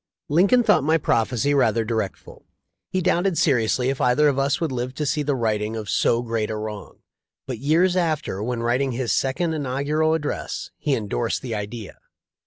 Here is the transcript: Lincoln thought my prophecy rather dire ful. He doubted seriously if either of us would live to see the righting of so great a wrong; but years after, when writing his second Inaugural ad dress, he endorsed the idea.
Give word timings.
Lincoln 0.29 0.63
thought 0.63 0.83
my 0.83 0.97
prophecy 0.97 1.53
rather 1.53 1.85
dire 1.85 2.09
ful. 2.15 2.47
He 2.89 3.01
doubted 3.03 3.37
seriously 3.37 3.89
if 3.89 4.01
either 4.01 4.27
of 4.29 4.39
us 4.39 4.59
would 4.59 4.71
live 4.71 4.95
to 4.95 5.05
see 5.05 5.21
the 5.21 5.35
righting 5.35 5.75
of 5.75 5.91
so 5.91 6.23
great 6.23 6.49
a 6.49 6.57
wrong; 6.57 7.01
but 7.45 7.59
years 7.59 7.95
after, 7.95 8.41
when 8.41 8.63
writing 8.63 8.93
his 8.93 9.11
second 9.11 9.53
Inaugural 9.53 10.15
ad 10.15 10.23
dress, 10.23 10.71
he 10.79 10.95
endorsed 10.95 11.43
the 11.43 11.53
idea. 11.53 11.99